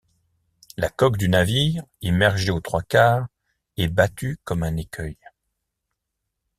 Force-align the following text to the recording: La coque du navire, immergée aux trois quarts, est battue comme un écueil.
La 0.77 0.89
coque 0.89 1.15
du 1.17 1.29
navire, 1.29 1.83
immergée 2.01 2.49
aux 2.49 2.59
trois 2.59 2.81
quarts, 2.81 3.27
est 3.77 3.87
battue 3.87 4.39
comme 4.43 4.63
un 4.63 4.75
écueil. 4.75 5.15